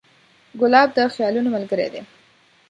[0.59, 2.01] ګلاب د خیالونو ملګری دی.